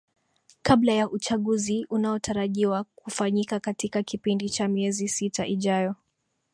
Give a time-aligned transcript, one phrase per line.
[0.61, 5.95] kabla ya uchaguzi unaotarajiwa kufanyika katika kipindi cha miezi sita ijayo